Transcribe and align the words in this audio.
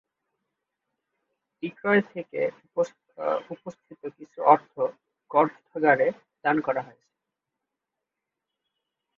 বিক্রয় 1.63 2.01
থেকে 2.13 2.41
উত্থাপিত 2.77 4.01
কিছু 4.17 4.39
অর্থ 4.45 4.73
গ্রন্থাগারে 5.31 6.07
দান 6.43 6.57
করা 6.61 6.81
হয়েছে। 6.81 7.09